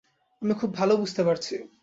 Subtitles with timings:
[0.41, 1.53] আমি খুব ভালো বুঝতে পারছি।